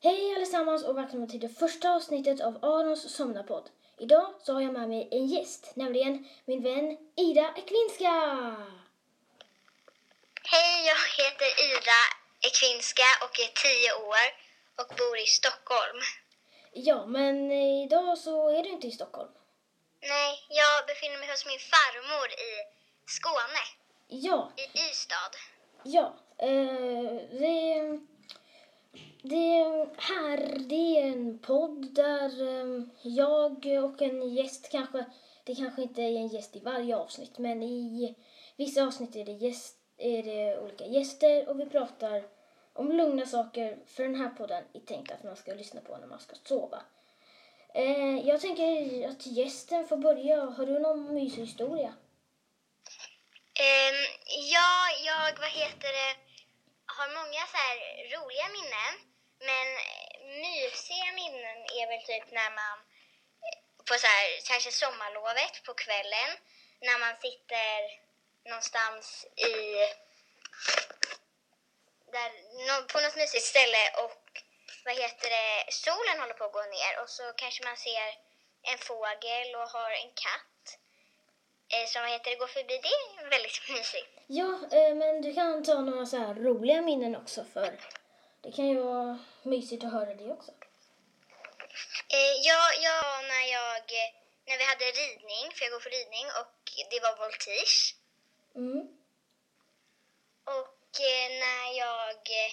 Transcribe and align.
Hej 0.00 0.34
allesammans 0.36 0.84
och 0.84 0.96
välkomna 0.98 1.26
till 1.26 1.40
det 1.40 1.48
första 1.48 1.90
avsnittet 1.90 2.40
av 2.40 2.64
Arons 2.64 3.16
somnarpodd. 3.16 3.70
Idag 3.98 4.34
så 4.42 4.52
har 4.52 4.60
jag 4.60 4.72
med 4.72 4.88
mig 4.88 5.08
en 5.12 5.26
gäst, 5.26 5.72
nämligen 5.76 6.28
min 6.44 6.62
vän 6.62 6.98
Ida 7.16 7.54
Ekvinska. 7.56 8.12
Hej, 10.52 10.86
jag 10.90 11.24
heter 11.24 11.50
Ida 11.70 12.00
Ekvinska 12.48 13.08
och 13.24 13.40
är 13.40 13.52
tio 13.64 13.92
år 14.08 14.24
och 14.80 14.96
bor 14.98 15.18
i 15.18 15.26
Stockholm. 15.26 16.00
Ja, 16.72 17.06
men 17.06 17.52
idag 17.52 18.18
så 18.18 18.48
är 18.58 18.62
du 18.62 18.68
inte 18.68 18.86
i 18.86 18.90
Stockholm. 18.92 19.30
Nej, 20.00 20.44
jag 20.48 20.86
befinner 20.86 21.18
mig 21.18 21.28
hos 21.30 21.46
min 21.46 21.58
farmor 21.72 22.28
i 22.30 22.52
Skåne, 23.06 23.62
Ja, 24.08 24.52
i 24.56 24.90
Ystad. 24.90 25.32
ja. 25.82 26.14
Eh, 26.38 27.14
det, 27.40 28.00
det 29.28 29.88
här, 29.96 30.58
det 30.58 30.98
är 31.00 31.06
en 31.06 31.38
podd 31.38 31.94
där 31.94 32.48
ehm, 32.48 32.90
jag 33.02 33.66
och 33.84 34.02
en 34.02 34.34
gäst 34.34 34.70
kanske, 34.70 35.04
det 35.44 35.54
kanske 35.54 35.82
inte 35.82 36.02
är 36.02 36.16
en 36.16 36.28
gäst 36.28 36.56
i 36.56 36.60
varje 36.60 36.96
avsnitt, 36.96 37.38
men 37.38 37.62
i 37.62 38.14
vissa 38.56 38.86
avsnitt 38.86 39.16
är 39.16 39.24
det, 39.24 39.32
gäst, 39.32 39.76
är 39.98 40.22
det 40.22 40.58
olika 40.58 40.86
gäster 40.86 41.48
och 41.48 41.60
vi 41.60 41.66
pratar 41.66 42.24
om 42.72 42.92
lugna 42.92 43.26
saker 43.26 43.78
för 43.86 44.02
den 44.02 44.14
här 44.14 44.28
podden 44.28 44.64
är 44.72 44.80
tänkt 44.80 45.12
att 45.12 45.24
man 45.24 45.36
ska 45.36 45.54
lyssna 45.54 45.80
på 45.80 45.96
när 45.96 46.06
man 46.06 46.20
ska 46.20 46.36
sova. 46.44 46.82
Eh, 47.74 48.28
jag 48.28 48.40
tänker 48.40 49.08
att 49.08 49.26
gästen 49.26 49.88
får 49.88 49.96
börja. 49.96 50.44
Har 50.44 50.66
du 50.66 50.78
någon 50.78 51.14
mysig 51.14 51.42
historia? 51.42 51.94
Um, 53.58 53.98
ja, 54.52 54.72
jag, 55.04 55.38
vad 55.40 55.50
heter 55.50 55.90
det, 55.98 56.12
har 56.96 57.08
många 57.18 57.42
så 57.52 57.56
här 57.56 57.76
roliga 58.14 58.46
minnen. 58.56 59.15
Men 59.38 59.66
eh, 59.76 60.40
mysiga 60.44 61.12
minnen 61.14 61.58
är 61.78 61.86
väl 61.86 62.06
typ 62.06 62.30
när 62.30 62.50
man 62.50 62.78
eh, 63.46 63.58
på 63.88 63.94
så 63.94 64.06
här, 64.06 64.26
kanske 64.44 64.70
sommarlovet 64.72 65.62
på 65.66 65.74
kvällen 65.74 66.30
när 66.80 66.98
man 66.98 67.14
sitter 67.20 67.78
någonstans 68.44 69.26
i 69.36 69.52
där, 72.12 72.30
på 72.92 73.00
något 73.00 73.16
mysigt 73.16 73.44
ställe 73.44 73.82
och 74.04 74.22
vad 74.84 74.94
heter 74.94 75.30
det, 75.30 75.72
solen 75.72 76.20
håller 76.20 76.34
på 76.34 76.44
att 76.44 76.52
gå 76.52 76.62
ner 76.62 77.02
och 77.02 77.10
så 77.10 77.22
kanske 77.36 77.64
man 77.64 77.76
ser 77.76 78.08
en 78.70 78.78
fågel 78.78 79.48
och 79.60 79.68
har 79.76 79.90
en 79.90 80.12
katt 80.24 80.78
eh, 81.72 81.86
som 81.86 82.02
vad 82.02 82.10
heter 82.10 82.30
det, 82.30 82.36
går 82.36 82.46
förbi. 82.46 82.76
Det 82.82 83.24
är 83.24 83.30
väldigt 83.30 83.68
mysigt. 83.76 84.12
Ja, 84.26 84.50
eh, 84.72 84.94
men 84.94 85.22
du 85.22 85.34
kan 85.34 85.64
ta 85.64 85.80
några 85.80 86.06
så 86.06 86.16
här 86.16 86.34
roliga 86.34 86.82
minnen 86.82 87.16
också 87.16 87.44
för 87.44 87.78
det 88.46 88.52
kan 88.52 88.68
ju 88.68 88.78
vara 88.80 89.18
mysigt 89.42 89.84
att 89.84 89.92
höra 89.92 90.14
det 90.14 90.30
också. 90.32 90.52
Eh, 92.16 92.34
ja, 92.48 92.62
ja, 92.86 93.00
när 93.32 93.44
jag, 93.56 93.84
eh, 94.00 94.10
när 94.46 94.58
vi 94.58 94.64
hade 94.64 94.84
ridning, 94.84 95.44
för 95.54 95.64
jag 95.64 95.72
går 95.72 95.80
för 95.80 95.90
ridning 95.90 96.26
och 96.40 96.58
det 96.90 97.00
var 97.06 97.14
voltige. 97.22 97.76
Mm. 98.54 98.82
Och 100.58 100.90
eh, 101.12 101.28
när 101.44 101.66
jag 101.84 102.20
eh, 102.40 102.52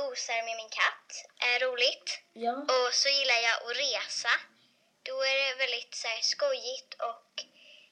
gosar 0.00 0.40
med 0.46 0.56
min 0.60 0.72
katt 0.80 1.10
är 1.50 1.56
roligt. 1.66 2.08
Ja, 2.32 2.54
Och 2.74 2.90
så 3.02 3.08
gillar 3.08 3.40
jag 3.48 3.56
att 3.62 3.76
resa. 3.84 4.34
Då 5.02 5.16
är 5.30 5.36
det 5.40 5.54
väldigt 5.64 5.94
så 5.94 6.08
här, 6.08 6.20
skojigt 6.22 6.94
och 7.08 7.32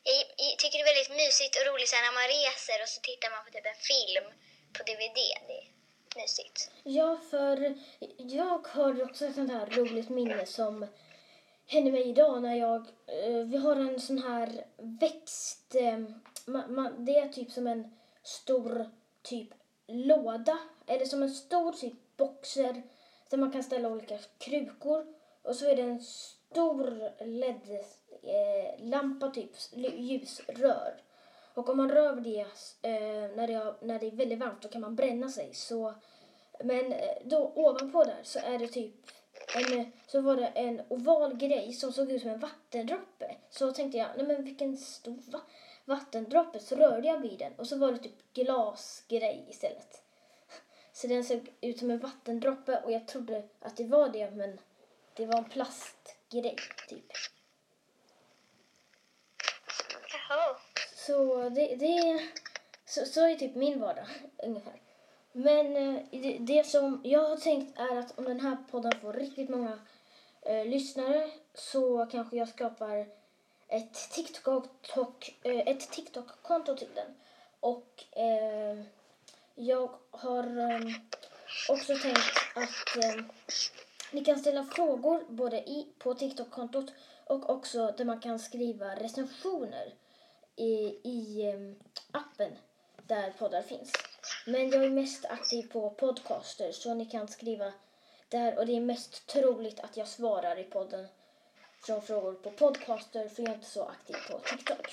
jag, 0.03 0.25
jag 0.37 0.59
tycker 0.59 0.77
det 0.79 0.85
är 0.89 0.95
väldigt 0.95 1.17
mysigt 1.23 1.57
och 1.57 1.67
roligt 1.67 1.89
så 1.89 1.97
här, 1.97 2.05
när 2.07 2.19
man 2.21 2.29
reser 2.39 2.83
och 2.83 2.89
så 2.95 3.01
tittar 3.01 3.31
man 3.31 3.45
på 3.45 3.51
typ 3.51 3.67
en 3.67 3.83
film 3.93 4.27
på 4.77 4.81
DVD. 4.89 5.21
Det 5.51 5.72
mysigt. 6.17 6.71
ja, 6.83 7.19
för 7.31 7.75
jag 8.17 8.69
har 8.69 9.03
också 9.03 9.25
ett 9.25 9.35
sånt 9.35 9.51
här 9.51 9.67
roligt 9.67 10.09
minne 10.09 10.47
som 10.47 10.87
hände 11.67 11.93
mig 11.93 12.09
idag 12.09 12.43
när 12.43 12.55
jag, 12.55 12.87
eh, 13.07 13.47
vi 13.47 13.57
har 13.57 13.77
en 13.77 14.01
sån 14.01 14.19
här 14.19 14.67
växt, 14.77 15.75
eh, 15.75 15.99
ma, 16.47 16.67
ma, 16.67 16.91
det 16.99 17.19
är 17.19 17.29
typ 17.29 17.51
som 17.51 17.67
en 17.67 17.97
stor 18.23 18.91
typ 19.23 19.49
låda 19.89 20.59
eller 20.87 21.05
som 21.05 21.23
en 21.23 21.31
stor 21.31 21.73
typ 21.73 22.17
boxer 22.17 22.83
där 23.31 23.39
man 23.39 23.53
kan 23.53 23.63
ställa 23.63 23.89
olika 23.89 24.19
krukor 24.39 25.07
och 25.43 25.57
så 25.57 25.67
är 25.67 25.77
det 25.77 25.83
en 25.83 26.01
stor 26.01 27.11
LED-lampa, 27.25 29.27
eh, 29.27 29.33
typ 29.33 29.51
ljusrör. 29.99 31.03
Och 31.55 31.69
om 31.69 31.77
man 31.77 31.91
rör 31.91 32.17
det 32.17 32.41
eh, 32.83 33.37
när, 33.37 33.47
det 33.47 33.53
är, 33.53 33.75
när 33.81 33.99
det 33.99 34.07
är 34.07 34.17
väldigt 34.17 34.39
varmt 34.39 34.63
då 34.63 34.69
kan 34.69 34.81
man 34.81 34.97
bränna 34.97 35.29
sig. 35.29 35.55
Så, 35.55 35.95
men 36.65 36.93
eh, 36.93 37.17
då 37.25 37.53
ovanpå 37.55 38.05
där 38.05 38.21
så 38.23 38.39
är 38.39 38.59
det 38.59 38.69
typ 38.69 38.95
en, 39.57 39.93
så 40.07 40.21
var 40.21 40.37
det 40.37 40.47
en 40.47 40.83
oval 40.89 41.37
grej 41.37 41.73
som 41.73 41.93
såg 41.93 42.11
ut 42.11 42.23
som 42.23 42.31
en 42.31 42.39
vattendroppe. 42.39 43.37
Så 43.51 43.73
tänkte 43.73 43.99
jag, 43.99 44.09
nej 44.17 44.27
men 44.27 44.45
vilken 44.45 44.77
stor 44.77 45.19
va- 45.33 45.47
vattendroppe. 45.85 46.61
Så 46.61 46.77
rörde 46.77 47.09
jag 47.09 47.19
vid 47.19 47.39
den 47.39 47.53
och 47.57 47.69
så 47.69 47.79
var 47.79 47.93
det 47.93 47.99
typ 47.99 48.33
glasgrej 48.35 49.47
istället. 49.49 50.03
Så 50.93 51.07
den 51.07 51.25
såg 51.25 51.53
ut 51.61 51.79
som 51.79 51.91
en 51.91 51.99
vattendroppe 51.99 52.81
och 52.85 52.93
jag 52.93 53.09
trodde 53.09 53.43
att 53.61 53.77
det 53.77 53.85
var 53.85 54.09
det 54.09 54.31
men 54.31 54.59
det 55.15 55.27
var 55.27 55.39
en 55.39 55.45
plastgrej 55.45 56.57
typ. 56.89 57.07
Så 61.07 61.49
det, 61.49 61.77
det 61.77 62.23
så, 62.87 63.05
så 63.05 63.27
är 63.27 63.35
typ 63.35 63.55
min 63.55 63.81
vardag 63.81 64.07
ungefär. 64.39 64.81
Men 65.33 65.77
eh, 65.77 66.03
det, 66.11 66.39
det 66.39 66.67
som 66.67 67.01
jag 67.05 67.29
har 67.29 67.37
tänkt 67.37 67.79
är 67.79 67.97
att 67.97 68.19
om 68.19 68.25
den 68.25 68.41
här 68.41 68.57
podden 68.71 68.93
får 69.01 69.13
riktigt 69.13 69.49
många 69.49 69.79
eh, 70.43 70.67
lyssnare 70.67 71.31
så 71.55 72.07
kanske 72.07 72.37
jag 72.37 72.49
skapar 72.49 73.07
ett 73.69 74.11
TikTok, 74.11 75.35
eh, 75.43 75.69
ett 75.69 75.91
TikTok-konto 75.91 76.77
till 76.77 76.95
den. 76.95 77.15
Och 77.61 78.05
eh, 78.11 78.85
jag 79.55 79.91
har 80.11 80.71
eh, 80.71 80.81
också 81.69 81.95
tänkt 81.97 82.39
att 82.55 83.05
eh, 83.05 83.25
ni 84.13 84.25
kan 84.25 84.39
ställa 84.39 84.65
frågor 84.65 85.25
både 85.29 85.57
i, 85.57 85.87
på 85.99 86.15
TikTok-kontot 86.15 86.93
och 87.25 87.51
också 87.51 87.95
där 87.97 88.05
man 88.05 88.21
kan 88.21 88.39
skriva 88.39 88.95
recensioner 88.95 89.95
i, 90.57 91.01
i 91.05 91.47
ehm, 91.47 91.81
appen 92.11 92.53
där 93.07 93.31
poddar 93.39 93.63
finns. 93.63 93.93
Men 94.47 94.71
jag 94.71 94.85
är 94.85 94.91
mest 94.91 95.25
aktiv 95.25 95.73
på 95.73 95.91
podcaster 95.91 96.73
så 96.73 96.95
ni 96.95 97.07
kan 97.07 97.29
skriva 97.29 97.73
där 98.29 98.59
och 98.59 98.67
det 98.67 98.77
är 98.77 98.81
mest 98.81 99.27
troligt 99.27 99.81
att 99.81 99.97
jag 99.97 100.09
svarar 100.09 100.59
i 100.59 100.65
podden 100.65 101.09
från 101.87 102.03
frågor 102.03 102.35
på 102.35 102.51
podcaster 102.51 103.29
för 103.29 103.43
jag 103.43 103.51
är 103.51 103.55
inte 103.55 103.71
så 103.71 103.85
aktiv 103.85 104.17
på 104.31 104.39
TikTok. 104.39 104.89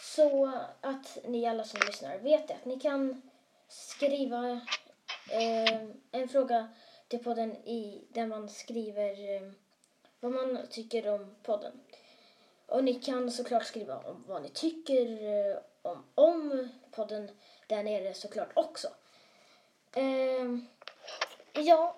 Så 0.00 0.52
att 0.80 1.18
ni 1.24 1.46
alla 1.46 1.64
som 1.64 1.80
lyssnar 1.86 2.18
vet 2.18 2.48
det. 2.48 2.54
Att 2.54 2.64
ni 2.64 2.80
kan 2.80 3.22
skriva 3.68 4.60
eh, 5.30 5.82
en 6.12 6.28
fråga 6.28 6.68
till 7.08 7.24
podden 7.24 7.56
i, 7.56 8.04
där 8.10 8.26
man 8.26 8.48
skriver 8.48 9.34
eh, 9.34 9.52
vad 10.20 10.32
man 10.32 10.66
tycker 10.70 11.08
om 11.14 11.36
podden. 11.42 11.80
Och 12.66 12.84
ni 12.84 12.94
kan 12.94 13.30
såklart 13.30 13.66
skriva 13.66 13.96
om 13.98 14.24
vad 14.26 14.42
ni 14.42 14.48
tycker 14.48 15.02
eh, 15.02 15.58
om, 15.82 16.06
om 16.14 16.68
podden 16.90 17.40
där 17.66 17.82
nere 17.82 18.14
såklart 18.14 18.50
också. 18.54 18.88
Eh, 19.94 20.46
ja, 21.52 21.96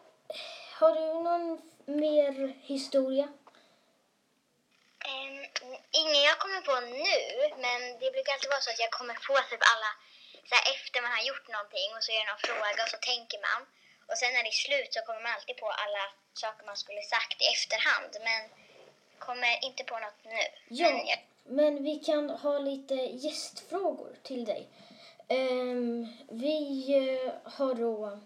har 0.78 0.92
du 0.94 1.06
någon 1.28 1.46
mer 1.84 2.32
historia? 2.72 3.28
Um, 5.12 5.36
ingen 6.00 6.22
jag 6.30 6.38
kommer 6.38 6.60
på 6.70 6.74
nu, 6.80 7.14
men 7.64 7.80
det 8.00 8.08
brukar 8.14 8.32
alltid 8.32 8.50
vara 8.54 8.64
så 8.66 8.70
att 8.70 8.84
jag 8.84 8.92
kommer 8.98 9.16
på 9.26 9.34
typ 9.50 9.64
alla, 9.72 9.90
så 10.48 10.52
här, 10.56 10.64
efter 10.74 10.98
man 11.02 11.16
har 11.16 11.24
gjort 11.30 11.48
någonting 11.56 11.88
och 11.96 12.02
så 12.04 12.10
är 12.12 12.20
det 12.20 12.30
någon 12.30 12.46
fråga 12.48 12.80
och 12.84 12.92
så 12.94 13.00
tänker 13.12 13.38
man. 13.48 13.60
Och 14.08 14.18
sen 14.18 14.32
när 14.32 14.42
det 14.44 14.54
är 14.56 14.64
slut 14.66 14.90
så 14.94 15.00
kommer 15.06 15.22
man 15.24 15.34
alltid 15.36 15.56
på 15.64 15.68
alla 15.82 16.04
saker 16.42 16.62
man 16.71 16.82
skulle 16.82 17.03
sagt 17.14 17.38
i 17.44 17.47
efterhand, 17.56 18.12
men 18.28 18.41
kommer 19.18 19.65
inte 19.65 19.84
på 19.84 19.94
något 19.94 20.24
nu. 20.24 20.30
Ja, 20.68 20.91
Men 20.91 21.06
jag, 21.06 21.18
men 21.44 21.82
vi 21.84 21.97
kan 21.97 22.30
ha 22.30 22.59
lite 22.59 22.94
gästfrågor 22.94 24.16
till 24.22 24.44
dig. 24.44 24.68
Ehm, 25.28 26.06
vi 26.28 26.86
eh, 26.97 27.32
har 27.44 27.74
då 27.74 28.18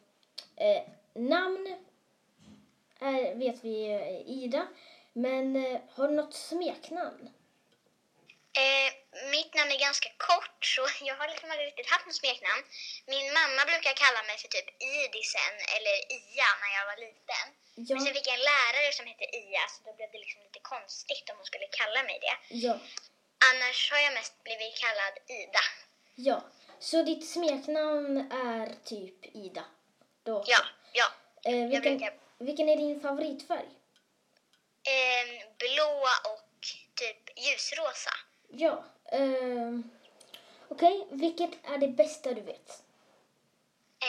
eh, 0.57 0.83
namn, 1.15 1.77
är, 2.99 3.35
vet 3.35 3.65
vi 3.65 3.93
eh, 3.93 4.31
Ida, 4.31 4.67
men 5.13 5.57
eh, 5.57 5.81
har 5.95 6.09
du 6.09 6.15
något 6.15 6.35
smeknamn? 6.35 7.31
Eh, 8.61 8.89
mitt 9.35 9.55
namn 9.55 9.71
är 9.73 9.79
ganska 9.89 10.11
kort, 10.29 10.61
så 10.75 10.83
jag 11.09 11.15
har 11.21 11.29
liksom 11.29 11.51
aldrig 11.51 11.67
riktigt 11.67 11.91
haft 11.91 12.07
något 12.07 12.21
smeknamn. 12.23 12.63
Min 13.13 13.27
mamma 13.39 13.63
brukar 13.71 13.93
kalla 14.05 14.21
mig 14.29 14.37
för 14.43 14.49
typ 14.49 14.69
Idisen 14.97 15.55
eller 15.77 15.95
Ia 16.19 16.49
när 16.63 16.71
jag 16.79 16.85
var 16.93 16.99
liten. 17.07 17.47
Ja, 17.89 17.95
Men 17.95 18.05
sen 18.05 18.15
fick 18.15 18.27
jag 18.31 18.35
en 18.41 18.47
lärare 18.53 18.93
som 18.93 19.07
hette 19.11 19.27
Ia, 19.41 19.65
så 19.73 19.79
då 19.87 19.91
blev 19.97 20.09
det 20.13 20.19
liksom 20.25 20.41
lite 20.43 20.61
konstigt 20.73 21.27
om 21.31 21.37
hon 21.37 21.47
skulle 21.47 21.69
kalla 21.81 22.03
mig 22.09 22.19
det. 22.27 22.37
ja, 22.67 22.75
Annars 23.51 23.91
har 23.91 23.99
jag 23.99 24.13
mest 24.15 24.35
blivit 24.45 24.75
kallad 24.85 25.15
Ida. 25.39 25.65
ja. 26.15 26.39
Så 26.91 27.03
ditt 27.03 27.29
smeknamn 27.31 28.17
är 28.33 28.67
typ 28.85 29.37
Ida? 29.37 29.65
Då. 30.23 30.45
Ja, 30.47 30.59
ja. 30.93 31.07
Eh, 31.45 31.69
vilken, 31.69 31.99
brukar... 31.99 32.15
vilken 32.39 32.69
är 32.69 32.77
din 32.77 33.01
favoritfärg? 33.01 33.69
Eh, 34.95 35.47
blå 35.59 36.09
och 36.33 36.49
typ 36.97 37.39
ljusrosa. 37.39 38.11
Ja. 38.55 38.85
ehm, 39.13 39.91
Okej, 40.69 41.07
vilket 41.11 41.51
är 41.63 41.79
det 41.79 41.89
bästa 41.89 42.35
du 42.35 42.41
vet? 42.41 42.83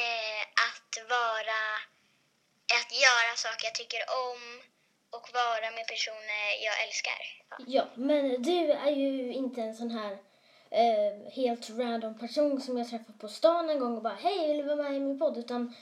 Eh, 0.01 0.43
att 0.67 1.09
vara... 1.09 1.61
Att 2.79 2.91
göra 3.05 3.35
saker 3.35 3.65
jag 3.65 3.75
tycker 3.75 3.99
om 4.25 4.61
och 5.09 5.29
vara 5.33 5.71
med 5.71 5.87
personer 5.87 6.43
jag 6.67 6.75
älskar. 6.87 7.21
Ja. 7.49 7.57
Ja, 7.67 7.85
men 7.95 8.41
du 8.41 8.71
är 8.71 8.91
ju 8.91 9.33
inte 9.33 9.61
en 9.61 9.75
sån 9.75 9.91
här 9.91 10.17
eh, 10.69 11.31
helt 11.31 11.69
random 11.69 12.19
person 12.19 12.61
som 12.61 12.77
jag 12.77 12.89
träffade 12.89 13.17
på 13.19 13.27
stan 13.27 13.69
en 13.69 13.79
gång 13.79 13.95
och 13.97 14.03
bara 14.03 14.17
hej, 14.21 14.47
vill 14.47 14.57
du 14.57 14.63
vara 14.63 14.89
med 14.89 14.97
i 14.97 14.99
min 14.99 15.19
podd? 15.19 15.37
Utan 15.37 15.75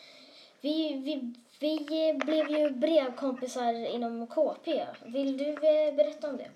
vi, 0.62 0.94
vi, 0.94 1.34
vi 1.60 2.10
eh, 2.10 2.26
blev 2.26 2.52
ju 2.52 2.70
brevkompisar 2.70 3.74
inom 3.74 4.28
KP. 4.28 4.86
Vill 5.06 5.38
du 5.38 5.50
eh, 5.50 5.94
berätta 5.94 6.30
om 6.30 6.38
det? 6.38 6.50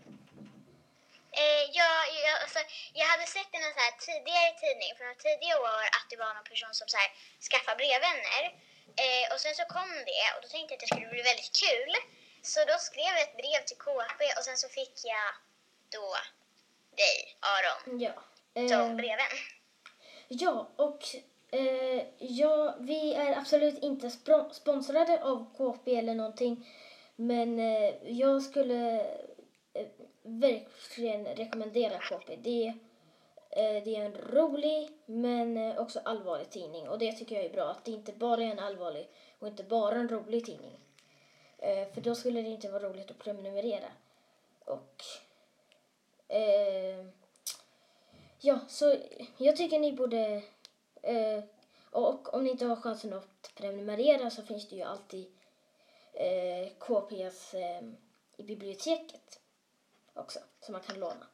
Eh, 1.42 1.64
jag, 1.80 1.96
jag, 2.26 2.36
alltså, 2.44 2.62
jag 3.00 3.06
hade 3.14 3.28
sett 3.36 3.52
i 3.56 3.58
någon 3.64 3.76
så 3.78 3.82
här 3.88 3.96
tidigare 4.10 4.50
tidning 4.64 4.92
från 4.98 5.12
tidigare 5.26 5.60
år 5.70 5.84
att 5.98 6.08
det 6.12 6.18
var 6.24 6.32
någon 6.38 6.50
person 6.52 6.74
som 6.80 6.88
så 6.94 6.98
här, 7.02 7.10
skaffade 7.50 7.78
brevvänner. 7.82 8.44
Eh, 9.04 9.26
och 9.34 9.40
sen 9.44 9.56
så 9.60 9.66
kom 9.76 9.90
det 10.12 10.24
och 10.34 10.42
då 10.44 10.48
tänkte 10.54 10.72
jag 10.72 10.78
att 10.78 10.84
det 10.86 10.92
skulle 10.94 11.14
bli 11.16 11.30
väldigt 11.32 11.54
kul. 11.66 11.92
Så 12.52 12.60
då 12.72 12.76
skrev 12.90 13.12
jag 13.18 13.26
ett 13.28 13.38
brev 13.42 13.62
till 13.66 13.82
KP 13.88 14.20
och 14.38 14.44
sen 14.48 14.58
så 14.64 14.68
fick 14.80 14.96
jag 15.14 15.30
då 15.96 16.08
dig, 17.02 17.18
Aron, 17.54 18.00
Ja. 18.06 18.14
som 18.54 18.90
Eh, 18.92 18.96
brevvän. 19.02 19.34
ja, 20.28 20.70
och 20.76 21.02
eh, 21.52 22.04
ja, 22.18 22.76
vi 22.80 23.14
är 23.14 23.38
absolut 23.38 23.84
inte 23.84 24.08
sponsrade 24.62 25.24
av 25.24 25.54
KP 25.58 25.96
eller 25.96 26.14
någonting. 26.14 26.68
Men 27.16 27.60
eh, 27.60 27.94
jag 28.04 28.44
skulle 28.44 29.06
verkligen 30.40 31.26
rekommendera 31.26 32.00
KP. 32.00 32.36
Det, 32.36 32.68
eh, 33.50 33.84
det 33.84 33.96
är 33.96 34.06
en 34.06 34.18
rolig 34.18 34.90
men 35.06 35.58
eh, 35.58 35.78
också 35.78 36.00
allvarlig 36.06 36.50
tidning. 36.50 36.90
Och 36.90 37.00
det 37.00 37.12
tycker 37.12 37.36
jag 37.36 37.46
är 37.46 37.54
bra. 37.54 37.72
Att 37.72 37.86
det 37.86 37.92
inte 37.92 38.14
bara 38.14 38.44
är 38.44 38.52
en 38.52 38.60
allvarlig 38.60 39.10
och 39.40 39.48
inte 39.48 39.64
bara 39.64 39.96
en 39.96 40.10
rolig 40.10 40.46
tidning. 40.46 40.80
Eh, 41.58 41.88
för 41.94 42.02
då 42.02 42.16
skulle 42.16 42.42
det 42.42 42.50
inte 42.50 42.72
vara 42.72 42.84
roligt 42.84 43.12
att 43.12 43.20
prenumerera. 43.20 43.90
Och... 44.66 45.04
Eh, 46.28 47.06
ja, 48.40 48.60
så 48.68 48.96
jag 49.38 49.56
tycker 49.56 49.80
ni 49.80 49.94
borde... 49.94 50.42
Eh, 51.02 51.44
och 51.92 52.34
om 52.34 52.44
ni 52.44 52.50
inte 52.50 52.66
har 52.66 52.76
chansen 52.76 53.14
att 53.14 53.52
prenumerera 53.56 54.30
så 54.30 54.42
finns 54.42 54.70
det 54.70 54.76
ju 54.76 54.82
alltid 54.82 55.26
eh, 56.14 56.70
KPs 56.78 57.54
eh, 57.54 57.82
i 58.38 58.44
biblioteket 58.44 59.40
också 60.21 60.39
som 60.63 60.71
man 60.75 60.81
kan 60.88 61.00
låna. 61.00 61.25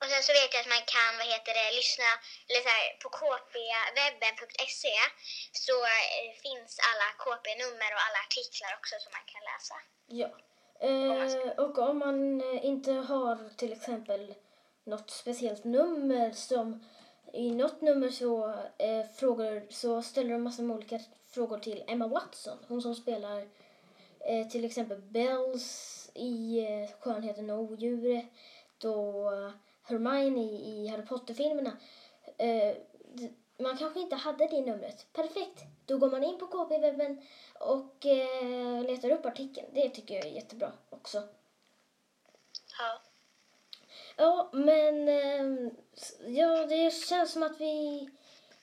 Och 0.00 0.08
sen 0.12 0.22
så 0.26 0.32
vet 0.38 0.54
jag 0.54 0.62
att 0.64 0.74
man 0.76 0.86
kan, 0.94 1.12
vad 1.20 1.28
heter 1.34 1.52
det, 1.58 1.76
lyssna, 1.80 2.10
eller 2.46 2.62
så 2.66 2.72
här, 2.76 2.84
på 3.02 3.08
kpwebben.se 3.18 4.96
så 5.66 5.76
eh, 5.94 6.30
finns 6.44 6.72
alla 6.88 7.06
KP-nummer 7.22 7.90
och 7.94 8.02
alla 8.06 8.20
artiklar 8.26 8.70
också 8.78 8.94
som 9.02 9.10
man 9.16 9.26
kan 9.32 9.42
läsa. 9.50 9.76
Ja. 10.22 10.30
Eh, 10.88 11.64
och 11.64 11.78
om 11.88 11.98
man 11.98 12.18
eh, 12.40 12.64
inte 12.70 12.92
har 12.92 13.56
till 13.56 13.72
exempel 13.72 14.34
något 14.84 15.10
speciellt 15.10 15.64
nummer 15.64 16.32
som 16.32 16.84
i 17.32 17.50
något 17.50 17.80
nummer 17.80 18.08
så, 18.08 18.48
eh, 18.78 19.06
frågor, 19.16 19.66
så 19.70 20.02
ställer 20.02 20.32
de 20.32 20.42
massor 20.42 20.62
med 20.62 20.76
olika 20.76 21.00
frågor 21.30 21.58
till 21.58 21.84
Emma 21.86 22.06
Watson. 22.06 22.58
Hon 22.68 22.82
som 22.82 22.94
spelar 22.94 23.48
eh, 24.20 24.48
till 24.50 24.64
exempel 24.64 25.02
Bells 25.02 26.05
i 26.16 26.58
eh, 26.68 26.90
Skönheten 27.00 27.50
och 27.50 27.58
odjuret 27.58 28.24
och 28.84 29.52
Hermione 29.82 30.40
i, 30.40 30.88
Harry 30.88 31.06
Potter-filmerna. 31.06 31.72
Eh, 32.38 32.76
man 33.58 33.76
kanske 33.76 34.00
inte 34.00 34.16
hade 34.16 34.46
det 34.46 34.60
numret. 34.60 35.12
Perfekt! 35.12 35.62
Då 35.86 35.98
går 35.98 36.10
man 36.10 36.24
in 36.24 36.38
på 36.38 36.46
KP-webben 36.46 37.22
och 37.60 38.06
eh, 38.06 38.82
letar 38.82 39.10
upp 39.10 39.26
artikeln. 39.26 39.66
Det 39.72 39.88
tycker 39.88 40.14
jag 40.14 40.26
är 40.26 40.30
jättebra 40.30 40.72
också. 40.90 41.22
Ja. 42.78 43.00
Ja, 44.16 44.50
men 44.52 45.08
ja, 46.26 46.66
det 46.66 46.94
känns 46.94 47.32
som 47.32 47.42
att 47.42 47.60
vi 47.60 48.08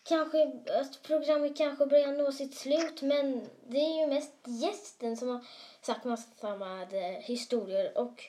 kanske, 0.03 0.51
att 0.79 1.03
programmet 1.03 1.57
kanske 1.57 1.85
börjar 1.85 2.11
nå 2.11 2.31
sitt 2.31 2.55
slut, 2.55 3.01
men 3.01 3.49
det 3.67 3.77
är 3.77 3.99
ju 3.99 4.07
mest 4.07 4.33
gästen 4.45 5.17
som 5.17 5.29
har 5.29 5.45
sagt 5.81 6.03
massa 6.05 6.55
med 6.55 6.93
eh, 6.93 7.19
historier 7.21 7.97
och 7.97 8.23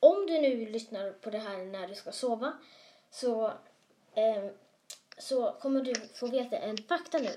om 0.00 0.26
du 0.26 0.40
nu 0.40 0.66
lyssnar 0.66 1.12
på 1.12 1.30
det 1.30 1.38
här 1.38 1.56
när 1.56 1.88
du 1.88 1.94
ska 1.94 2.12
sova 2.12 2.52
så, 3.10 3.46
eh, 4.14 4.46
så 5.18 5.52
kommer 5.60 5.80
du 5.80 5.94
få 6.14 6.26
veta 6.26 6.58
en 6.58 6.78
fakta 6.88 7.18
nu. 7.18 7.36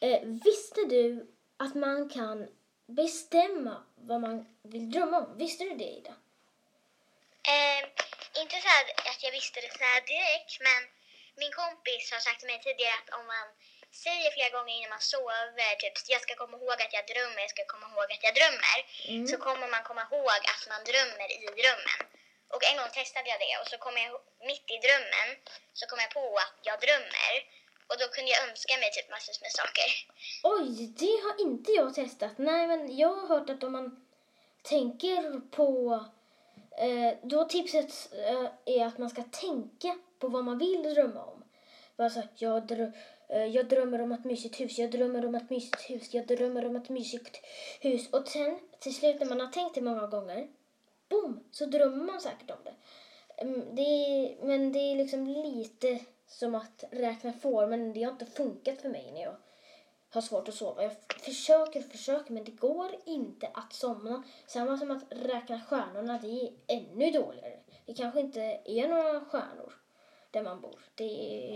Eh, 0.00 0.22
visste 0.22 0.80
du 0.88 1.26
att 1.56 1.74
man 1.74 2.08
kan 2.08 2.48
bestämma 2.86 3.82
vad 3.94 4.20
man 4.20 4.46
vill 4.62 4.90
drömma 4.90 5.18
om? 5.18 5.38
Visste 5.38 5.64
du 5.64 5.74
det, 5.74 5.84
Ida? 5.84 6.14
Eh, 7.54 7.88
inte 8.42 8.56
så 8.56 8.68
här 8.68 8.84
att 9.10 9.22
jag 9.22 9.32
visste 9.32 9.60
det 9.60 9.72
så 9.78 9.84
här 9.84 10.00
direkt, 10.00 10.60
men 10.60 10.99
min 11.42 11.52
kompis 11.62 12.04
har 12.14 12.20
sagt 12.26 12.38
till 12.40 12.50
mig 12.52 12.60
tidigare 12.66 12.96
att 13.00 13.10
om 13.18 13.24
man 13.34 13.46
säger 14.04 14.28
flera 14.36 14.50
gånger 14.56 14.74
innan 14.78 14.90
man 14.96 15.04
sover, 15.12 15.70
typ 15.82 15.96
jag 16.14 16.22
ska 16.26 16.32
komma 16.42 16.54
ihåg 16.58 16.78
att 16.84 16.94
jag 16.98 17.04
drömmer, 17.12 17.40
jag 17.46 17.52
ska 17.56 17.64
komma 17.74 17.86
ihåg 17.92 18.08
att 18.14 18.24
jag 18.28 18.34
drömmer, 18.40 18.78
Mm. 19.12 19.26
så 19.30 19.36
kommer 19.46 19.66
man 19.74 19.82
komma 19.90 20.02
ihåg 20.10 20.40
att 20.52 20.62
man 20.72 20.80
drömmer 20.90 21.28
i 21.36 21.46
drömmen. 21.60 22.00
Och 22.54 22.62
en 22.70 22.76
gång 22.78 22.90
testade 22.98 23.28
jag 23.32 23.40
det 23.44 23.54
och 23.60 23.68
så 23.72 23.76
kom 23.84 23.94
jag 24.02 24.10
mitt 24.50 24.66
i 24.76 24.78
drömmen 24.86 25.28
så 25.78 25.82
kom 25.90 25.98
jag 26.04 26.10
på 26.18 26.26
att 26.44 26.58
jag 26.68 26.76
drömmer. 26.84 27.32
Och 27.88 27.96
då 28.00 28.06
kunde 28.14 28.30
jag 28.30 28.40
önska 28.48 28.72
mig 28.82 28.90
typ 28.92 29.08
massor 29.10 29.34
med 29.44 29.52
saker. 29.60 29.88
Oj, 30.54 30.70
det 31.02 31.16
har 31.24 31.34
inte 31.46 31.72
jag 31.72 31.94
testat. 31.94 32.34
Nej, 32.38 32.66
men 32.66 32.96
jag 32.96 33.08
har 33.08 33.26
hört 33.32 33.50
att 33.50 33.62
om 33.62 33.72
man 33.72 33.86
tänker 34.62 35.22
på... 35.56 35.68
Eh, 36.78 37.12
då 37.22 37.44
tipset 37.44 37.90
eh, 38.12 38.48
är 38.66 38.86
att 38.86 38.98
man 38.98 39.10
ska 39.10 39.22
tänka 39.22 39.98
på 40.20 40.28
vad 40.28 40.44
man 40.44 40.58
vill 40.58 40.82
drömma 40.82 41.24
om. 41.24 41.44
Alltså, 41.96 42.22
jag, 42.34 42.70
drö- 42.70 42.92
eh, 43.28 43.44
jag 43.44 43.68
drömmer 43.68 44.00
om 44.00 44.12
ett 44.12 44.24
mysigt 44.24 44.60
hus, 44.60 44.78
jag 44.78 44.90
drömmer 44.90 45.26
om 45.26 45.34
ett 45.34 45.50
mysigt 45.50 45.90
hus, 45.90 46.14
jag 46.14 46.26
drömmer 46.26 46.66
om 46.66 46.76
ett 46.76 46.88
mysigt 46.88 47.36
hus. 47.80 48.08
Och 48.12 48.28
sen 48.28 48.58
till 48.78 48.94
slut 48.94 49.20
när 49.20 49.26
man 49.26 49.40
har 49.40 49.46
tänkt 49.46 49.74
det 49.74 49.80
många 49.80 50.06
gånger, 50.06 50.48
boom, 51.08 51.44
så 51.50 51.66
drömmer 51.66 52.04
man 52.04 52.20
säkert 52.20 52.50
om 52.50 52.64
det. 52.64 52.74
Mm, 53.42 53.74
det 53.74 53.82
är, 53.82 54.44
men 54.44 54.72
det 54.72 54.78
är 54.78 54.96
liksom 54.96 55.26
lite 55.26 55.98
som 56.26 56.54
att 56.54 56.84
räkna 56.90 57.32
får, 57.32 57.66
men 57.66 57.92
det 57.92 58.02
har 58.02 58.12
inte 58.12 58.26
funkat 58.26 58.80
för 58.80 58.88
mig 58.88 59.10
när 59.12 59.22
jag 59.22 59.36
har 60.10 60.20
svårt 60.20 60.48
att 60.48 60.54
sova. 60.54 60.82
Jag 60.82 60.92
försöker 61.20 61.80
och 61.80 61.90
försöker, 61.92 62.32
men 62.32 62.44
det 62.44 62.50
går 62.50 62.90
inte 63.06 63.50
att 63.54 63.72
somna. 63.72 64.22
Samma 64.46 64.78
som 64.78 64.90
att 64.90 65.04
räkna 65.10 65.60
stjärnorna, 65.60 66.18
det 66.22 66.28
är 66.28 66.50
ännu 66.66 67.10
dåligare. 67.10 67.58
Det 67.86 67.94
kanske 67.94 68.20
inte 68.20 68.60
är 68.64 68.88
några 68.88 69.20
stjärnor 69.20 69.79
där 70.30 70.42
man 70.42 70.60
bor. 70.60 70.78
Det 70.94 71.04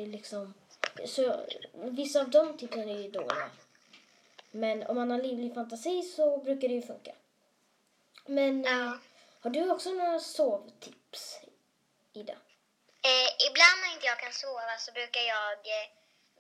är 0.03 0.07
liksom... 0.07 0.55
Så 1.07 1.47
vissa 1.75 2.21
av 2.21 2.31
de 2.31 2.57
tipsen 2.59 2.89
är 2.89 2.99
ju 3.03 3.11
dåliga. 3.11 3.51
Men 4.51 4.83
om 4.87 4.97
man 4.97 5.11
har 5.11 5.19
livlig 5.23 5.55
fantasi 5.55 6.03
så 6.03 6.37
brukar 6.39 6.69
det 6.69 6.75
ju 6.75 6.83
funka. 6.83 7.15
Men 8.27 8.65
eh, 8.65 8.73
Ja. 8.73 8.99
har 9.41 9.51
du 9.51 9.71
också 9.71 9.91
några 9.91 10.21
sovtips, 10.21 11.41
Ida? 12.13 12.33
Eh, 13.11 13.29
ibland 13.49 13.77
när 13.83 13.95
inte 13.95 14.07
jag 14.07 14.19
kan 14.25 14.33
sova 14.33 14.75
så 14.79 14.93
brukar 14.93 15.21
jag 15.35 15.53
eh, 15.77 15.87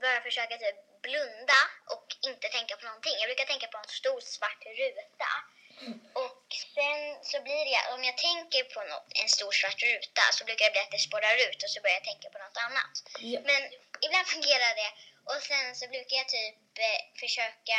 bara 0.03 0.21
försöka 0.21 0.55
typ 0.57 0.79
blunda 1.03 1.61
och 1.95 2.07
inte 2.31 2.47
tänka 2.57 2.76
på 2.76 2.85
någonting. 2.88 3.14
Jag 3.21 3.29
brukar 3.31 3.45
tänka 3.53 3.67
på 3.73 3.79
en 3.79 3.88
stor 4.00 4.21
svart 4.35 4.62
ruta. 4.83 5.31
Och 6.21 6.34
sen 6.76 7.25
så 7.30 7.37
blir 7.47 7.64
det, 7.71 7.94
om 7.94 8.04
jag 8.04 8.16
tänker 8.18 8.62
på 8.75 8.80
något, 8.92 9.06
en 9.23 9.28
stor 9.28 9.52
svart 9.52 9.83
ruta 9.83 10.23
så 10.33 10.44
brukar 10.44 10.64
det 10.64 10.71
bli 10.71 10.80
att 10.80 10.90
det 10.90 10.99
spårar 11.09 11.35
ut 11.47 11.62
och 11.62 11.71
så 11.71 11.80
börjar 11.80 11.97
jag 12.00 12.04
tänka 12.04 12.30
på 12.30 12.38
något 12.38 12.59
annat. 12.66 12.94
Ja. 13.33 13.40
Men 13.50 13.62
ibland 14.06 14.26
fungerar 14.26 14.73
det. 14.83 14.90
Och 15.30 15.42
sen 15.42 15.76
så 15.76 15.85
brukar 15.88 16.16
jag 16.16 16.28
typ 16.28 16.78
eh, 16.78 17.00
försöka 17.23 17.78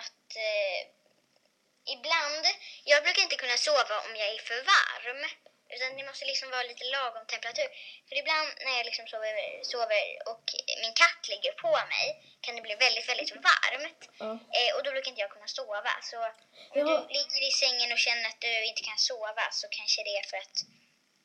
att 0.00 0.28
eh, 0.36 0.80
ibland, 1.94 2.44
jag 2.84 3.02
brukar 3.04 3.22
inte 3.22 3.36
kunna 3.36 3.56
sova 3.56 3.96
om 4.06 4.16
jag 4.16 4.28
är 4.34 4.38
för 4.38 4.60
varm. 4.74 5.22
Utan 5.74 5.88
det 5.98 6.04
måste 6.10 6.24
liksom 6.32 6.48
vara 6.54 6.62
lite 6.70 6.84
lagom 6.96 7.24
temperatur. 7.34 7.68
För 8.08 8.14
ibland 8.22 8.48
när 8.64 8.74
jag 8.78 8.84
liksom 8.90 9.06
sover, 9.12 9.34
sover 9.72 10.02
och 10.30 10.44
min 10.82 10.94
katt 11.02 11.22
ligger 11.32 11.52
på 11.64 11.70
mig 11.94 12.06
kan 12.44 12.52
det 12.56 12.62
bli 12.66 12.74
väldigt, 12.86 13.08
väldigt 13.10 13.32
varmt. 13.50 14.00
Ja. 14.24 14.30
Eh, 14.58 14.70
och 14.76 14.82
då 14.84 14.88
brukar 14.94 15.08
inte 15.10 15.24
jag 15.24 15.30
kunna 15.36 15.50
sova. 15.58 15.92
Så 16.10 16.16
om 16.26 16.32
Ja. 16.80 16.84
du 16.84 16.94
ligger 17.18 17.40
i 17.50 17.52
sängen 17.62 17.88
och 17.94 18.00
känner 18.06 18.26
att 18.30 18.40
du 18.46 18.52
inte 18.70 18.82
kan 18.88 18.98
sova 19.10 19.44
så 19.60 19.66
kanske 19.78 19.98
det 20.06 20.14
är 20.20 20.26
för 20.32 20.36
att 20.44 20.56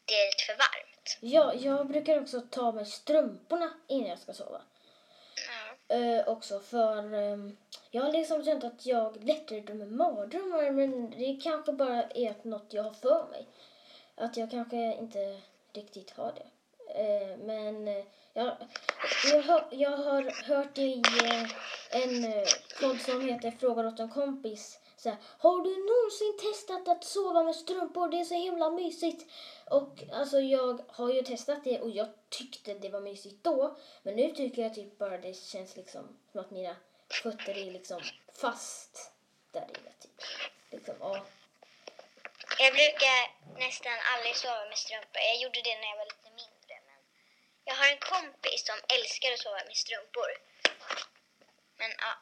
det 0.08 0.16
är 0.22 0.26
lite 0.32 0.44
för 0.50 0.58
varmt. 0.66 1.08
Ja, 1.36 1.46
jag 1.68 1.82
brukar 1.94 2.22
också 2.22 2.38
ta 2.58 2.72
mig 2.72 2.86
strumporna 2.86 3.70
innan 3.90 4.10
jag 4.10 4.20
ska 4.20 4.34
sova. 4.34 4.62
Eh, 5.90 6.28
också 6.28 6.60
för 6.60 7.14
eh, 7.14 7.38
jag 7.92 8.02
har 8.04 8.12
liksom 8.12 8.46
känt 8.46 8.64
att 8.64 8.86
jag 8.86 9.24
lättare 9.24 9.60
drömmer 9.60 9.86
mardrömmar 9.86 10.72
men 10.72 11.10
det 11.10 11.42
kanske 11.44 11.72
bara 11.72 12.04
är 12.04 12.48
något 12.48 12.74
jag 12.74 12.84
har 12.84 12.94
för 12.94 13.28
mig. 13.32 13.48
Att 14.16 14.38
jag 14.38 14.52
kanske 14.52 14.96
inte 14.96 15.42
riktigt 15.74 16.12
har 16.12 16.34
det. 16.34 16.48
Eh, 17.00 17.38
men 17.38 17.88
eh, 17.88 18.04
jag, 18.34 18.58
jag, 19.32 19.42
har, 19.42 19.68
jag 19.72 19.98
har 19.98 20.48
hört 20.48 20.78
i 20.78 21.02
eh, 21.24 21.42
en 22.02 22.46
podd 22.82 23.02
som 23.02 23.22
heter 23.22 23.52
Frågar 23.52 23.86
åt 23.86 24.00
en 24.00 24.10
kompis 24.10 24.80
så 25.06 25.10
här, 25.10 25.18
har 25.38 25.62
du 25.62 25.70
någonsin 25.70 26.52
testat 26.52 26.88
att 26.88 27.04
sova 27.04 27.44
med 27.44 27.56
strumpor? 27.56 28.08
Det 28.08 28.20
är 28.20 28.26
så 28.26 28.36
himla 28.36 28.70
mysigt. 28.70 29.32
Och 29.66 30.04
alltså 30.14 30.40
jag 30.40 30.82
har 30.88 31.14
ju 31.14 31.22
testat 31.22 31.64
det 31.64 31.82
och 31.82 31.90
jag 31.90 32.08
tyckte 32.30 32.74
det 32.74 32.90
var 32.90 33.02
mysigt 33.02 33.44
då. 33.44 33.78
Men 34.04 34.16
nu 34.16 34.32
tycker 34.32 34.62
jag 34.62 34.74
typ 34.74 34.98
bara 34.98 35.18
det 35.18 35.34
känns 35.34 35.76
liksom 35.76 36.18
som 36.32 36.42
att 36.42 36.52
mina 36.52 36.76
fötter 37.24 37.68
är 37.68 37.72
liksom 37.72 38.02
fast 38.34 39.12
där 39.52 39.62
inne 39.62 39.92
typ. 40.00 40.22
Liksom, 40.72 40.96
ja. 41.00 41.26
Jag 42.60 42.74
brukar 42.74 43.35
nästan 43.58 43.98
aldrig 44.14 44.36
sova 44.36 44.66
med 44.72 44.78
strumpor. 44.78 45.22
Jag 45.32 45.38
gjorde 45.44 45.62
det 45.68 45.76
när 45.82 45.90
jag 45.92 45.98
var 46.02 46.10
lite 46.14 46.32
mindre. 46.42 46.76
Men 46.88 47.00
jag 47.68 47.76
har 47.80 47.88
en 47.94 48.04
kompis 48.14 48.62
som 48.70 48.80
älskar 48.96 49.30
att 49.34 49.44
sova 49.46 49.62
med 49.70 49.78
strumpor. 49.86 50.32
Men 51.80 51.92
ja. 52.06 52.14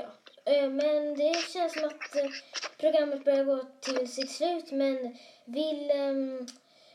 Ja, 0.00 0.08
eh, 0.52 0.68
men 0.68 1.14
det 1.14 1.34
känns 1.52 1.72
som 1.72 1.84
att 1.84 2.16
eh, 2.16 2.30
programmet 2.76 3.24
börjar 3.24 3.44
gå 3.44 3.58
till 3.80 4.12
sitt 4.12 4.30
slut. 4.30 4.70
Men 4.70 5.18
vill 5.44 5.90
ehm, 5.90 6.46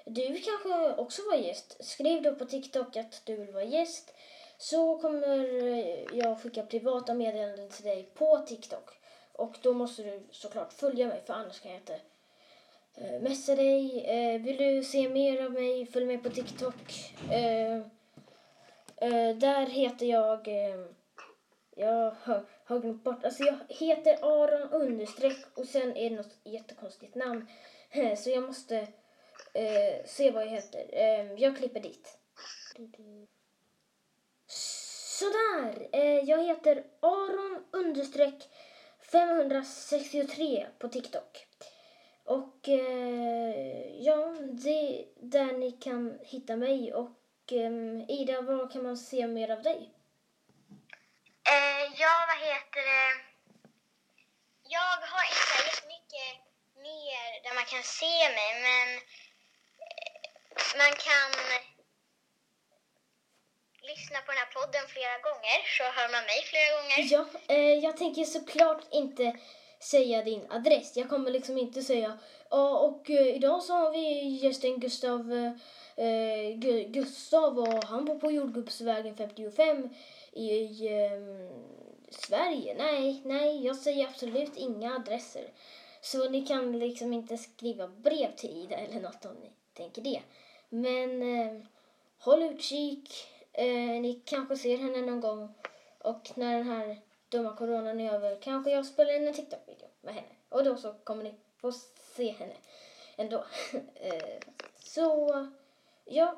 du 0.05 0.41
kanske 0.41 0.93
också 1.03 1.21
vara 1.25 1.37
gäst? 1.37 1.85
Skriv 1.85 2.21
då 2.21 2.35
på 2.35 2.45
TikTok 2.45 2.95
att 2.95 3.25
du 3.25 3.35
vill 3.35 3.53
vara 3.53 3.63
gäst. 3.63 4.13
Så 4.57 4.99
kommer 4.99 5.37
eh, 5.63 6.17
jag 6.17 6.41
skicka 6.41 6.63
privata 6.63 7.13
meddelanden 7.13 7.69
till 7.69 7.85
dig 7.85 8.03
på 8.13 8.37
TikTok. 8.37 8.89
Och 9.33 9.55
då 9.61 9.73
måste 9.73 10.03
du 10.03 10.27
såklart 10.31 10.73
följa 10.73 11.07
mig 11.07 11.21
för 11.25 11.33
annars 11.33 11.59
kan 11.59 11.71
jag 11.71 11.79
inte 11.79 11.99
eh, 12.97 13.21
messa 13.21 13.55
dig. 13.55 14.05
Eh, 14.05 14.41
vill 14.41 14.57
du 14.57 14.83
se 14.83 15.09
mer 15.09 15.45
av 15.45 15.51
mig, 15.51 15.85
följ 15.85 16.05
mig 16.05 16.17
på 16.17 16.29
TikTok. 16.29 17.13
Eh, 17.31 17.75
eh, 18.97 19.35
där 19.35 19.65
heter 19.65 20.05
jag... 20.05 20.47
Eh, 20.47 20.85
jag 21.75 22.15
har, 22.21 22.45
har 22.65 22.79
glömt 22.79 23.03
bort. 23.03 23.25
Alltså 23.25 23.43
jag 23.43 23.57
heter 23.69 24.17
Aron 24.21 24.69
understreck 24.69 25.45
och 25.55 25.65
sen 25.65 25.97
är 25.97 26.09
det 26.09 26.15
något 26.15 26.37
jättekonstigt 26.43 27.15
namn. 27.15 27.47
Eh, 27.91 28.17
så 28.17 28.29
jag 28.29 28.43
måste 28.43 28.77
eh, 29.53 30.05
se 30.05 30.31
vad 30.31 30.43
jag 30.43 30.49
heter. 30.49 30.89
Eh, 30.91 31.33
jag 31.33 31.57
klipper 31.57 31.79
dit. 31.79 32.17
Sådär. 35.19 35.87
Eh, 35.91 36.29
jag 36.29 36.43
heter 36.43 36.83
Aron 36.99 37.65
understreck 37.71 38.49
563 39.11 40.67
på 40.79 40.87
TikTok. 40.87 41.47
Och 42.37 42.67
eh, 42.67 44.03
ja, 44.07 44.35
det 44.63 44.69
är 44.69 45.05
där 45.15 45.51
ni 45.53 45.71
kan 45.71 46.19
hitta 46.23 46.55
mig. 46.55 46.93
Och 46.93 47.19
eh, 47.51 47.71
Ida, 48.07 48.41
var 48.41 48.71
kan 48.71 48.83
man 48.83 48.97
se 48.97 49.27
mer 49.27 49.49
av 49.51 49.61
dig? 49.61 49.93
Eh, 51.53 51.83
ja, 52.01 52.13
vad 52.29 52.39
heter 52.47 52.81
det? 52.91 53.09
Jag 54.75 54.97
har 55.11 55.23
inte 55.33 55.57
jättemycket 55.67 56.29
mer 56.87 57.43
där 57.43 57.53
man 57.55 57.65
kan 57.73 57.83
se 57.83 58.15
mig, 58.37 58.51
men 58.67 58.87
eh, 58.95 60.69
man 60.81 60.93
kan 61.07 61.29
lyssna 63.81 64.17
på 64.21 64.31
den 64.31 64.41
här 64.43 64.51
podden 64.57 64.85
flera 64.87 65.17
gånger, 65.27 65.57
så 65.77 65.83
hör 65.83 66.09
man 66.15 66.23
mig 66.31 66.39
flera 66.49 66.69
gånger. 66.77 66.99
Ja, 67.13 67.23
eh, 67.55 67.75
jag 67.85 67.97
tänker 67.97 68.23
såklart 68.23 68.83
inte 68.91 69.23
säga 69.79 70.23
din 70.23 70.41
adress. 70.49 70.97
Jag 70.97 71.09
kommer 71.09 71.31
liksom 71.31 71.57
inte 71.57 71.81
säga 71.81 72.17
ja 72.49 72.79
och 72.79 73.09
eh, 73.09 73.35
idag 73.35 73.63
så 73.63 73.73
har 73.73 73.91
vi 73.91 74.27
gästen 74.27 74.79
Gustav 74.79 75.33
eh, 75.33 75.51
eh 76.05 76.57
Gu- 76.57 76.87
Gustav 76.91 77.59
och 77.59 77.83
han 77.83 78.05
bor 78.05 78.19
på 78.19 78.31
Jordgubbsvägen 78.31 79.15
55 79.15 79.89
i 80.31 80.87
eh, 80.87 81.11
Sverige. 82.09 82.75
Nej, 82.77 83.21
nej, 83.25 83.65
jag 83.65 83.75
säger 83.75 84.07
absolut 84.07 84.57
inga 84.57 84.95
adresser. 84.95 85.51
Så 86.01 86.29
ni 86.29 86.45
kan 86.45 86.79
liksom 86.79 87.13
inte 87.13 87.37
skriva 87.37 87.87
brev 87.87 88.35
till 88.35 88.57
Ida 88.57 88.75
eller 88.75 89.01
något 89.01 89.25
om 89.25 89.35
ni 89.41 89.51
tänker 89.73 90.01
det. 90.01 90.21
Men 90.69 91.21
eh, 91.21 91.61
håll 92.19 92.43
utkik. 92.43 93.27
Eh, 93.53 94.01
ni 94.01 94.21
kanske 94.25 94.57
ser 94.57 94.77
henne 94.77 95.01
någon 95.01 95.21
gång. 95.21 95.53
Och 95.99 96.31
när 96.35 96.57
den 96.57 96.67
här 96.67 96.97
dumma 97.29 97.55
coronan 97.55 97.99
är 97.99 98.13
över 98.13 98.37
kanske 98.41 98.71
jag 98.71 98.85
spelar 98.85 99.15
in 99.15 99.27
en 99.27 99.33
TikTok-video 99.33 99.87
med 100.01 100.13
henne. 100.13 100.27
Och 100.49 100.63
då 100.63 100.77
så 100.77 100.93
kommer 100.93 101.23
ni 101.23 101.33
få 101.61 101.71
se 102.15 102.31
henne 102.31 102.55
ändå. 103.17 103.45
Eh, 103.95 104.39
så, 104.79 105.47
ja. 106.05 106.37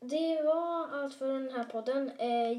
Det 0.00 0.42
var 0.42 0.88
allt 0.88 1.14
för 1.14 1.26
den 1.26 1.50
här 1.50 1.64
podden. 1.64 2.10
Eh, 2.18 2.50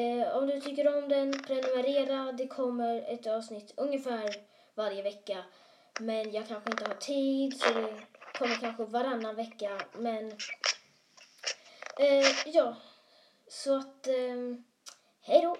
eh, 0.00 0.36
om 0.36 0.46
du 0.46 0.60
tycker 0.60 0.98
om 0.98 1.08
den, 1.08 1.42
prenumerera. 1.42 2.32
Det 2.32 2.46
kommer 2.46 3.02
ett 3.08 3.26
avsnitt 3.26 3.72
ungefär 3.76 4.34
varje 4.74 5.02
vecka. 5.02 5.44
Men 6.00 6.32
jag 6.32 6.48
kanske 6.48 6.70
inte 6.70 6.84
har 6.84 6.94
tid 6.94 7.60
så 7.60 7.72
det 7.74 7.94
kommer 8.38 8.54
kanske 8.54 8.84
varannan 8.84 9.36
vecka. 9.36 9.80
Men 9.92 10.32
eh, 11.98 12.26
ja, 12.46 12.76
så 13.48 13.76
att 13.76 14.06
eh, 14.06 14.56
hej 15.20 15.42
då! 15.42 15.56